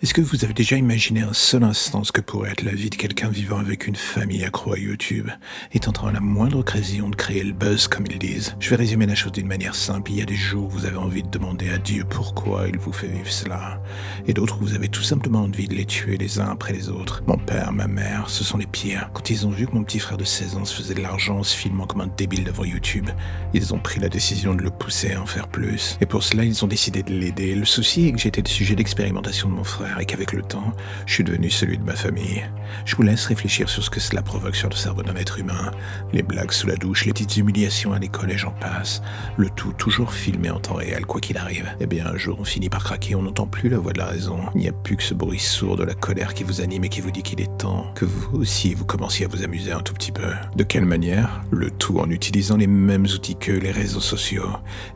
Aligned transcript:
Est-ce 0.00 0.14
que 0.14 0.20
vous 0.20 0.44
avez 0.44 0.54
déjà 0.54 0.76
imaginé 0.76 1.22
un 1.22 1.32
seul 1.32 1.64
instant 1.64 2.04
ce 2.04 2.12
que 2.12 2.20
pourrait 2.20 2.52
être 2.52 2.62
la 2.62 2.70
vie 2.70 2.88
de 2.88 2.94
quelqu'un 2.94 3.30
vivant 3.30 3.58
avec 3.58 3.88
une 3.88 3.96
famille 3.96 4.44
accro 4.44 4.74
à 4.74 4.78
YouTube 4.78 5.28
et 5.72 5.80
tentant 5.80 6.06
à 6.06 6.12
la 6.12 6.20
moindre 6.20 6.60
occasion 6.60 7.08
de 7.08 7.16
créer 7.16 7.42
le 7.42 7.52
buzz 7.52 7.88
comme 7.88 8.06
ils 8.08 8.16
disent? 8.16 8.54
Je 8.60 8.70
vais 8.70 8.76
résumer 8.76 9.06
la 9.06 9.16
chose 9.16 9.32
d'une 9.32 9.48
manière 9.48 9.74
simple. 9.74 10.12
Il 10.12 10.18
y 10.18 10.22
a 10.22 10.24
des 10.24 10.36
jours 10.36 10.66
où 10.66 10.68
vous 10.68 10.86
avez 10.86 10.98
envie 10.98 11.24
de 11.24 11.28
demander 11.28 11.68
à 11.70 11.78
Dieu 11.78 12.04
pourquoi 12.08 12.68
il 12.68 12.78
vous 12.78 12.92
fait 12.92 13.08
vivre 13.08 13.28
cela 13.28 13.82
et 14.28 14.32
d'autres 14.32 14.58
où 14.62 14.66
vous 14.66 14.74
avez 14.76 14.88
tout 14.88 15.02
simplement 15.02 15.40
envie 15.40 15.66
de 15.66 15.74
les 15.74 15.84
tuer 15.84 16.16
les 16.16 16.38
uns 16.38 16.48
après 16.48 16.72
les 16.72 16.90
autres. 16.90 17.24
Mon 17.26 17.36
père, 17.36 17.72
ma 17.72 17.88
mère, 17.88 18.30
ce 18.30 18.44
sont 18.44 18.58
les 18.58 18.68
pires. 18.68 19.10
Quand 19.12 19.30
ils 19.30 19.48
ont 19.48 19.50
vu 19.50 19.66
que 19.66 19.72
mon 19.72 19.82
petit 19.82 19.98
frère 19.98 20.16
de 20.16 20.22
16 20.22 20.58
ans 20.58 20.64
se 20.64 20.76
faisait 20.76 20.94
de 20.94 21.02
l'argent 21.02 21.38
en 21.38 21.42
se 21.42 21.56
filmant 21.56 21.88
comme 21.88 22.02
un 22.02 22.10
débile 22.16 22.44
devant 22.44 22.64
YouTube, 22.64 23.10
ils 23.52 23.74
ont 23.74 23.80
pris 23.80 23.98
la 23.98 24.08
décision 24.08 24.54
de 24.54 24.62
le 24.62 24.70
pousser 24.70 25.14
à 25.14 25.20
en 25.20 25.26
faire 25.26 25.48
plus. 25.48 25.98
Et 26.00 26.06
pour 26.06 26.22
cela, 26.22 26.44
ils 26.44 26.64
ont 26.64 26.68
décidé 26.68 27.02
de 27.02 27.12
l'aider. 27.12 27.56
Le 27.56 27.64
souci 27.64 28.06
est 28.06 28.12
que 28.12 28.18
j'étais 28.18 28.42
le 28.42 28.48
sujet 28.48 28.76
d'expérimentation 28.76 29.48
de 29.48 29.54
mon 29.54 29.64
frère 29.64 29.87
et 30.00 30.04
qu'avec 30.04 30.32
le 30.32 30.42
temps, 30.42 30.74
je 31.06 31.14
suis 31.14 31.24
devenu 31.24 31.50
celui 31.50 31.78
de 31.78 31.84
ma 31.84 31.96
famille. 31.96 32.44
Je 32.84 32.96
vous 32.96 33.02
laisse 33.02 33.26
réfléchir 33.26 33.68
sur 33.68 33.82
ce 33.82 33.90
que 33.90 34.00
cela 34.00 34.22
provoque 34.22 34.56
sur 34.56 34.68
le 34.68 34.74
cerveau 34.74 35.02
d'un 35.02 35.16
être 35.16 35.38
humain. 35.38 35.70
Les 36.12 36.22
blagues 36.22 36.52
sous 36.52 36.66
la 36.66 36.76
douche, 36.76 37.04
les 37.04 37.12
petites 37.12 37.36
humiliations 37.36 37.92
à 37.92 37.98
l'école 37.98 38.30
et 38.30 38.38
j'en 38.38 38.52
passe. 38.52 39.02
Le 39.36 39.50
tout 39.50 39.72
toujours 39.72 40.12
filmé 40.12 40.50
en 40.50 40.60
temps 40.60 40.74
réel, 40.74 41.06
quoi 41.06 41.20
qu'il 41.20 41.38
arrive. 41.38 41.68
Eh 41.80 41.86
bien, 41.86 42.06
un 42.06 42.16
jour, 42.16 42.38
on 42.40 42.44
finit 42.44 42.68
par 42.68 42.84
craquer, 42.84 43.14
on 43.14 43.22
n'entend 43.22 43.46
plus 43.46 43.68
la 43.68 43.78
voix 43.78 43.92
de 43.92 43.98
la 43.98 44.06
raison. 44.06 44.40
Il 44.54 44.60
n'y 44.60 44.68
a 44.68 44.72
plus 44.72 44.96
que 44.96 45.02
ce 45.02 45.14
bruit 45.14 45.38
sourd 45.38 45.76
de 45.76 45.84
la 45.84 45.94
colère 45.94 46.34
qui 46.34 46.44
vous 46.44 46.60
anime 46.60 46.84
et 46.84 46.88
qui 46.88 47.00
vous 47.00 47.10
dit 47.10 47.22
qu'il 47.22 47.40
est 47.40 47.56
temps 47.58 47.92
que 47.94 48.04
vous 48.04 48.38
aussi 48.38 48.74
vous 48.74 48.84
commenciez 48.84 49.26
à 49.26 49.28
vous 49.28 49.42
amuser 49.42 49.72
un 49.72 49.80
tout 49.80 49.94
petit 49.94 50.12
peu. 50.12 50.28
De 50.56 50.64
quelle 50.64 50.84
manière? 50.84 51.42
Le 51.50 51.70
tout 51.70 51.98
en 51.98 52.10
utilisant 52.10 52.56
les 52.56 52.66
mêmes 52.66 53.04
outils 53.04 53.36
que 53.36 53.52
les 53.52 53.70
réseaux 53.70 54.00
sociaux. 54.00 54.48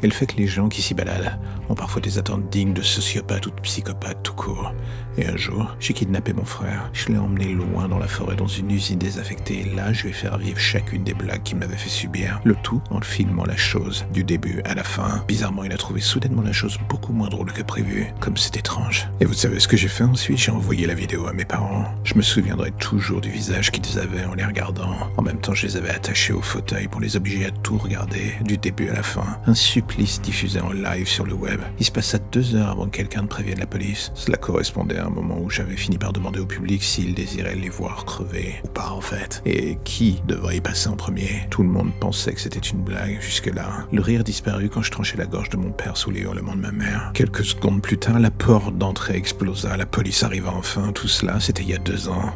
Et 0.03 0.07
le 0.07 0.13
fait 0.13 0.27
que 0.27 0.37
les 0.37 0.47
gens 0.47 0.69
qui 0.69 0.83
s'y 0.83 0.95
baladent 0.95 1.39
ont 1.69 1.75
parfois 1.75 2.01
des 2.01 2.19
attentes 2.19 2.51
dignes 2.51 2.73
de 2.73 2.83
sociopathes 2.83 3.47
ou 3.47 3.51
de 3.51 3.61
psychopathes 3.61 4.23
tout 4.23 4.35
court. 4.35 4.75
Et 5.19 5.27
un 5.27 5.37
jour, 5.37 5.75
j'ai 5.79 5.93
kidnappé 5.93 6.33
mon 6.33 6.45
frère. 6.45 6.91
Je 6.93 7.09
l'ai 7.09 7.19
emmené 7.19 7.53
loin 7.53 7.62
dans 7.89 7.99
la 7.99 8.09
forêt, 8.09 8.37
dans 8.37 8.47
une 8.47 8.71
usine 8.71 8.99
désaffectée. 8.99 9.65
Là, 9.75 9.93
je 9.93 10.05
vais 10.05 10.13
faire 10.13 10.39
vivre 10.39 10.59
chacune 10.59 11.05
des 11.05 11.15
blagues 11.15 11.43
qu'il 11.43 11.59
m'avait 11.59 11.77
fait 11.77 11.89
subir. 11.89 12.41
Le 12.45 12.55
tout 12.55 12.83
en 12.91 13.01
filmant 13.01 13.45
la 13.45 13.57
chose, 13.57 14.05
du 14.13 14.25
début 14.25 14.61
à 14.65 14.75
la 14.75 14.85
fin. 14.85 15.25
Bizarrement, 15.29 15.65
il 15.65 15.73
a 15.73 15.77
trouvé 15.77 16.01
soudainement 16.01 16.43
la 16.43 16.53
chose 16.53 16.79
beaucoup 16.89 17.13
moins 17.13 17.29
drôle 17.29 17.53
que 17.53 17.63
prévu. 17.63 18.07
Comme 18.21 18.37
c'est 18.37 18.57
étrange. 18.57 19.09
Et 19.21 19.25
vous 19.25 19.33
savez 19.33 19.61
ce 19.61 19.69
que 19.69 19.77
j'ai 19.77 19.89
fait 19.89 20.05
ensuite? 20.05 20.39
J'ai 20.39 20.53
envoyé 20.53 20.87
la 20.87 20.95
vidéo 20.95 21.27
à 21.27 21.33
mes 21.33 21.45
parents. 21.45 21.85
Je 22.05 22.15
me 22.15 22.23
souviendrai 22.23 22.71
toujours 22.73 23.21
du 23.21 23.31
visage 23.31 23.71
qu'ils 23.71 23.99
avaient 23.99 24.25
en 24.25 24.35
les 24.35 24.45
regardant. 24.45 24.97
En 25.17 25.23
même 25.23 25.41
temps, 25.41 25.55
je 25.55 25.67
les 25.67 25.77
avais 25.77 25.91
attachés 25.91 26.33
au 26.33 26.43
fauteuil 26.43 26.89
pour 26.89 27.01
les 27.01 27.17
obliger 27.17 27.47
à 27.47 27.51
tout 27.51 27.79
regarder, 27.79 28.35
du 28.43 28.59
début 28.59 28.89
à 28.89 28.95
la 28.95 29.03
fin. 29.03 29.39
Un 29.47 29.55
supplice 29.55 30.21
diffusé 30.21 30.61
en 30.61 30.73
live 30.73 31.07
sur 31.07 31.25
le 31.25 31.35
web. 31.35 31.61
Il 31.79 31.87
se 31.87 31.93
passa 31.93 32.19
deux 32.33 32.55
heures 32.55 32.71
avant 32.71 32.87
que 32.87 32.97
quelqu'un 32.97 33.23
ne 33.23 33.29
prévienne 33.29 33.59
la 33.59 33.67
police. 33.67 34.13
Cela 34.15 34.37
correspondait 34.37 34.99
à 34.99 35.07
un 35.07 35.11
moment 35.11 35.39
où 35.41 35.51
j'avais 35.51 35.77
fini 35.77 35.99
par 35.99 36.13
demander 36.13 36.41
au 36.41 36.47
public 36.47 36.83
s'il 36.83 37.15
désirait 37.15 37.52
les 37.55 37.69
voir 37.69 38.05
crever 38.05 38.55
ou 38.65 38.69
pas 38.69 38.91
en 38.91 39.01
fait. 39.01 39.43
Et 39.45 39.79
qui 39.85 40.23
devrait 40.27 40.57
y 40.57 40.61
passer 40.61 40.89
en 40.89 40.97
premier? 40.97 41.47
Tout 41.51 41.63
le 41.63 41.69
monde 41.69 41.93
pensait 42.01 42.33
que 42.33 42.41
c'était 42.41 42.59
une 42.59 42.83
blague 42.83 43.21
jusque-là. 43.21 43.87
Le 43.93 44.01
rire 44.01 44.25
disparut 44.25 44.69
quand 44.69 44.83
je 44.83 44.91
tranchais 44.91 45.17
la 45.17 45.27
gorge 45.27 45.51
de 45.51 45.57
mon 45.57 45.71
père 45.71 45.97
sous 45.97 46.11
les 46.11 46.21
hurlements 46.21 46.55
de 46.55 46.61
ma 46.61 46.73
mère. 46.73 47.11
Quelques 47.15 47.45
secondes 47.45 47.83
plus 47.83 47.99
tard, 47.99 48.19
la 48.19 48.31
porte 48.31 48.77
d'entrée 48.77 49.17
explosa, 49.17 49.77
la 49.77 49.87
police 49.87 50.23
arriva 50.23 50.51
enfin, 50.51 50.93
tout 50.93 51.09
cela 51.09 51.41
c'était 51.41 51.63
il 51.63 51.71
y 51.71 51.75
a 51.75 51.79
deux 51.79 52.09
ans. 52.09 52.33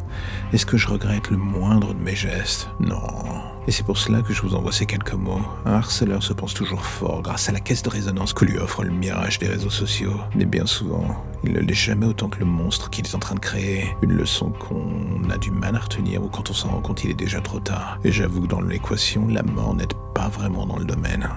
Est-ce 0.53 0.65
que 0.65 0.77
je 0.77 0.87
regrette 0.87 1.29
le 1.29 1.37
moindre 1.37 1.93
de 1.93 1.99
mes 2.01 2.15
gestes? 2.15 2.69
Non. 2.79 3.56
Et 3.67 3.71
c'est 3.71 3.83
pour 3.83 3.97
cela 3.97 4.21
que 4.21 4.33
je 4.33 4.41
vous 4.41 4.55
envoie 4.55 4.71
ces 4.71 4.85
quelques 4.85 5.13
mots. 5.13 5.41
Un 5.65 5.73
harceleur 5.73 6.23
se 6.23 6.31
pense 6.31 6.53
toujours 6.53 6.85
fort 6.85 7.21
grâce 7.21 7.49
à 7.49 7.51
la 7.51 7.59
caisse 7.59 7.83
de 7.83 7.89
résonance 7.89 8.31
que 8.31 8.45
lui 8.45 8.57
offre 8.57 8.85
le 8.85 8.91
mirage 8.91 9.39
des 9.39 9.47
réseaux 9.47 9.69
sociaux. 9.69 10.15
Mais 10.35 10.45
bien 10.45 10.65
souvent, 10.65 11.21
il 11.43 11.51
ne 11.51 11.59
l'est 11.59 11.73
jamais 11.73 12.05
autant 12.05 12.29
que 12.29 12.39
le 12.39 12.45
monstre 12.45 12.89
qu'il 12.89 13.05
est 13.05 13.15
en 13.15 13.19
train 13.19 13.35
de 13.35 13.41
créer. 13.41 13.93
Une 14.01 14.13
leçon 14.13 14.51
qu'on 14.51 15.29
a 15.29 15.37
du 15.37 15.51
mal 15.51 15.75
à 15.75 15.79
retenir 15.79 16.23
ou 16.23 16.29
quand 16.29 16.49
on 16.49 16.53
s'en 16.53 16.69
rend 16.69 16.79
compte 16.79 17.03
il 17.03 17.11
est 17.11 17.13
déjà 17.13 17.41
trop 17.41 17.59
tard. 17.59 17.99
Et 18.05 18.11
j'avoue 18.11 18.43
que 18.43 18.47
dans 18.47 18.61
l'équation, 18.61 19.27
la 19.27 19.43
mort 19.43 19.75
n'aide 19.75 19.93
pas 20.15 20.29
vraiment 20.29 20.65
dans 20.65 20.77
le 20.77 20.85
domaine. 20.85 21.27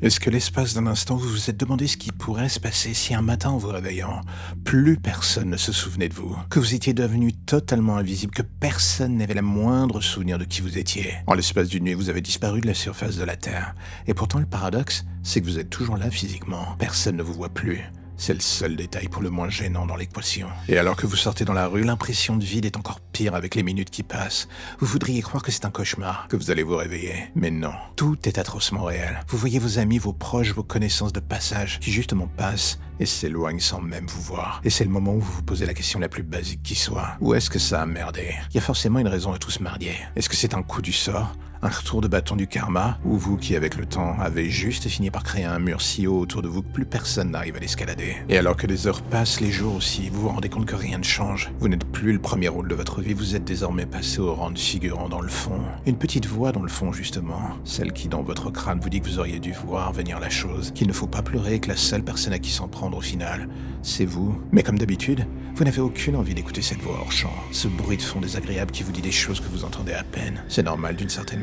Est-ce 0.00 0.20
que 0.20 0.30
l'espace 0.30 0.74
d'un 0.74 0.86
instant 0.86 1.16
vous 1.16 1.28
vous 1.28 1.50
êtes 1.50 1.56
demandé 1.56 1.88
ce 1.88 1.96
qui 1.96 2.12
pourrait 2.12 2.48
se 2.48 2.60
passer 2.60 2.94
si 2.94 3.14
un 3.14 3.20
matin 3.22 3.50
en 3.50 3.58
vous 3.58 3.66
réveillant, 3.66 4.20
plus 4.64 4.96
personne 4.96 5.50
ne 5.50 5.56
se 5.56 5.72
souvenait 5.72 6.08
de 6.08 6.14
vous, 6.14 6.36
que 6.50 6.60
vous 6.60 6.72
étiez 6.72 6.94
devenu 6.94 7.32
totalement 7.32 7.96
invisible, 7.96 8.32
que 8.32 8.42
personne 8.42 9.16
n'avait 9.16 9.34
la 9.34 9.42
moindre 9.42 10.00
souvenir 10.00 10.38
de 10.38 10.44
qui 10.44 10.60
vous 10.60 10.78
étiez 10.78 11.14
En 11.26 11.34
l'espace 11.34 11.66
d'une 11.66 11.82
nuit, 11.82 11.94
vous 11.94 12.10
avez 12.10 12.20
disparu 12.20 12.60
de 12.60 12.68
la 12.68 12.74
surface 12.74 13.16
de 13.16 13.24
la 13.24 13.34
Terre. 13.34 13.74
Et 14.06 14.14
pourtant 14.14 14.38
le 14.38 14.46
paradoxe, 14.46 15.04
c'est 15.24 15.40
que 15.40 15.46
vous 15.46 15.58
êtes 15.58 15.68
toujours 15.68 15.96
là 15.96 16.12
physiquement. 16.12 16.76
Personne 16.78 17.16
ne 17.16 17.24
vous 17.24 17.34
voit 17.34 17.48
plus. 17.48 17.82
C'est 18.20 18.34
le 18.34 18.40
seul 18.40 18.74
détail 18.74 19.06
pour 19.08 19.22
le 19.22 19.30
moins 19.30 19.48
gênant 19.48 19.86
dans 19.86 19.94
l'équation. 19.96 20.48
Et 20.68 20.76
alors 20.76 20.96
que 20.96 21.06
vous 21.06 21.16
sortez 21.16 21.44
dans 21.44 21.52
la 21.52 21.68
rue, 21.68 21.84
l'impression 21.84 22.36
de 22.36 22.44
vide 22.44 22.64
est 22.64 22.76
encore 22.76 23.00
pire 23.00 23.36
avec 23.36 23.54
les 23.54 23.62
minutes 23.62 23.90
qui 23.90 24.02
passent. 24.02 24.48
Vous 24.80 24.86
voudriez 24.86 25.22
croire 25.22 25.42
que 25.42 25.52
c'est 25.52 25.64
un 25.64 25.70
cauchemar, 25.70 26.26
que 26.28 26.36
vous 26.36 26.50
allez 26.50 26.64
vous 26.64 26.76
réveiller. 26.76 27.30
Mais 27.36 27.52
non, 27.52 27.72
tout 27.94 28.18
est 28.24 28.38
atrocement 28.38 28.82
réel. 28.82 29.20
Vous 29.28 29.38
voyez 29.38 29.60
vos 29.60 29.78
amis, 29.78 29.98
vos 29.98 30.12
proches, 30.12 30.52
vos 30.52 30.64
connaissances 30.64 31.12
de 31.12 31.20
passage 31.20 31.78
qui 31.78 31.92
justement 31.92 32.26
passent 32.26 32.80
et 32.98 33.06
s'éloignent 33.06 33.60
sans 33.60 33.80
même 33.80 34.08
vous 34.08 34.22
voir. 34.22 34.60
Et 34.64 34.70
c'est 34.70 34.84
le 34.84 34.90
moment 34.90 35.14
où 35.14 35.20
vous 35.20 35.32
vous 35.32 35.42
posez 35.42 35.64
la 35.64 35.74
question 35.74 36.00
la 36.00 36.08
plus 36.08 36.24
basique 36.24 36.64
qui 36.64 36.74
soit. 36.74 37.16
Où 37.20 37.34
est-ce 37.34 37.50
que 37.50 37.60
ça 37.60 37.82
a 37.82 37.86
merdé? 37.86 38.34
Il 38.50 38.56
y 38.56 38.58
a 38.58 38.62
forcément 38.62 38.98
une 38.98 39.08
raison 39.08 39.32
à 39.32 39.38
tout 39.38 39.52
ce 39.52 39.62
mardier. 39.62 39.94
Est-ce 40.16 40.28
que 40.28 40.36
c'est 40.36 40.54
un 40.54 40.64
coup 40.64 40.82
du 40.82 40.92
sort? 40.92 41.32
Un 41.62 41.68
retour 41.68 42.00
de 42.00 42.08
bâton 42.08 42.36
du 42.36 42.46
karma, 42.46 42.98
ou 43.04 43.16
vous 43.16 43.36
qui 43.36 43.56
avec 43.56 43.76
le 43.76 43.86
temps 43.86 44.16
avez 44.20 44.48
juste 44.50 44.88
fini 44.88 45.10
par 45.10 45.24
créer 45.24 45.44
un 45.44 45.58
mur 45.58 45.82
si 45.82 46.06
haut 46.06 46.20
autour 46.20 46.42
de 46.42 46.48
vous 46.48 46.62
que 46.62 46.72
plus 46.72 46.84
personne 46.86 47.30
n'arrive 47.30 47.56
à 47.56 47.60
l'escalader. 47.60 48.16
Et 48.28 48.38
alors 48.38 48.56
que 48.56 48.66
les 48.66 48.86
heures 48.86 49.02
passent, 49.02 49.40
les 49.40 49.50
jours 49.50 49.74
aussi, 49.74 50.08
vous 50.08 50.22
vous 50.22 50.28
rendez 50.28 50.48
compte 50.48 50.66
que 50.66 50.76
rien 50.76 50.98
ne 50.98 51.04
change. 51.04 51.50
Vous 51.58 51.68
n'êtes 51.68 51.84
plus 51.84 52.12
le 52.12 52.18
premier 52.18 52.48
rôle 52.48 52.68
de 52.68 52.74
votre 52.74 53.00
vie, 53.00 53.14
vous 53.14 53.34
êtes 53.34 53.44
désormais 53.44 53.86
passé 53.86 54.20
au 54.20 54.34
rang 54.34 54.50
de 54.50 54.58
figurant 54.58 55.08
dans 55.08 55.20
le 55.20 55.28
fond. 55.28 55.60
Une 55.86 55.98
petite 55.98 56.26
voix 56.26 56.52
dans 56.52 56.62
le 56.62 56.68
fond 56.68 56.92
justement, 56.92 57.40
celle 57.64 57.92
qui 57.92 58.08
dans 58.08 58.22
votre 58.22 58.50
crâne 58.50 58.80
vous 58.80 58.90
dit 58.90 59.00
que 59.00 59.08
vous 59.08 59.18
auriez 59.18 59.40
dû 59.40 59.52
voir 59.52 59.92
venir 59.92 60.20
la 60.20 60.30
chose, 60.30 60.72
qu'il 60.74 60.86
ne 60.86 60.92
faut 60.92 61.06
pas 61.06 61.22
pleurer, 61.22 61.60
que 61.60 61.68
la 61.68 61.76
seule 61.76 62.02
personne 62.02 62.32
à 62.32 62.38
qui 62.38 62.50
s'en 62.50 62.68
prendre 62.68 62.96
au 62.96 63.02
final, 63.02 63.48
c'est 63.82 64.04
vous. 64.04 64.40
Mais 64.52 64.62
comme 64.62 64.78
d'habitude, 64.78 65.26
vous 65.54 65.64
n'avez 65.64 65.80
aucune 65.80 66.14
envie 66.14 66.34
d'écouter 66.34 66.62
cette 66.62 66.80
voix 66.80 66.98
hors 67.00 67.10
champ, 67.10 67.32
ce 67.50 67.66
bruit 67.66 67.96
de 67.96 68.02
fond 68.02 68.20
désagréable 68.20 68.70
qui 68.70 68.84
vous 68.84 68.92
dit 68.92 69.02
des 69.02 69.10
choses 69.10 69.40
que 69.40 69.48
vous 69.48 69.64
entendez 69.64 69.92
à 69.92 70.04
peine. 70.04 70.42
C'est 70.48 70.62
normal 70.62 70.94
d'une 70.94 71.08
certaine 71.08 71.40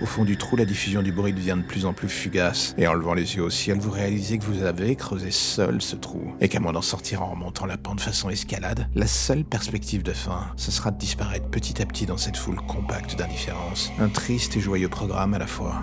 au 0.00 0.06
fond 0.06 0.24
du 0.24 0.36
trou, 0.36 0.56
la 0.56 0.64
diffusion 0.64 1.02
du 1.02 1.12
bruit 1.12 1.32
devient 1.32 1.56
de 1.56 1.66
plus 1.66 1.84
en 1.84 1.92
plus 1.92 2.08
fugace, 2.08 2.74
et 2.78 2.86
en 2.86 2.94
levant 2.94 3.14
les 3.14 3.36
yeux 3.36 3.42
au 3.42 3.50
ciel, 3.50 3.78
vous 3.78 3.90
réalisez 3.90 4.38
que 4.38 4.44
vous 4.44 4.62
avez 4.62 4.94
creusé 4.94 5.30
seul 5.30 5.82
ce 5.82 5.96
trou, 5.96 6.34
et 6.40 6.48
qu'à 6.48 6.60
moins 6.60 6.72
d'en 6.72 6.82
sortir 6.82 7.22
en 7.22 7.30
remontant 7.30 7.66
la 7.66 7.76
pente 7.76 8.00
façon 8.00 8.30
escalade, 8.30 8.88
la 8.94 9.06
seule 9.06 9.44
perspective 9.44 10.02
de 10.02 10.12
fin, 10.12 10.46
ce 10.56 10.70
sera 10.70 10.90
de 10.90 10.98
disparaître 10.98 11.48
petit 11.48 11.82
à 11.82 11.86
petit 11.86 12.06
dans 12.06 12.16
cette 12.16 12.36
foule 12.36 12.60
compacte 12.68 13.16
d'indifférence. 13.16 13.90
Un 13.98 14.08
triste 14.08 14.56
et 14.56 14.60
joyeux 14.60 14.88
programme 14.88 15.34
à 15.34 15.38
la 15.38 15.46
fois. 15.46 15.82